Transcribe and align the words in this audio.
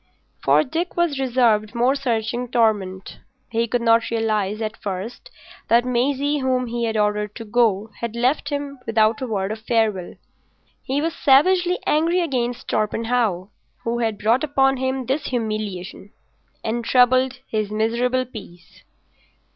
For 0.43 0.63
Dick 0.63 0.97
was 0.97 1.19
reserved 1.19 1.75
more 1.75 1.93
searching 1.93 2.47
torment. 2.49 3.19
He 3.51 3.67
could 3.67 3.83
not 3.83 4.09
realise 4.09 4.59
at 4.59 4.75
first 4.81 5.29
that 5.67 5.85
Maisie, 5.85 6.39
whom 6.39 6.65
he 6.65 6.85
had 6.85 6.97
ordered 6.97 7.35
to 7.35 7.45
go 7.45 7.91
had 7.99 8.15
left 8.15 8.49
him 8.49 8.79
without 8.87 9.21
a 9.21 9.27
word 9.27 9.51
of 9.51 9.59
farewell. 9.59 10.15
He 10.81 11.01
was 11.03 11.13
savagely 11.15 11.77
angry 11.85 12.19
against 12.19 12.67
Torpenhow, 12.67 13.49
who 13.83 13.99
had 13.99 14.17
brought 14.17 14.43
upon 14.43 14.77
him 14.77 15.05
this 15.05 15.27
humiliation 15.27 16.11
and 16.63 16.83
troubled 16.83 17.37
his 17.47 17.69
miserable 17.69 18.25
peace. 18.25 18.81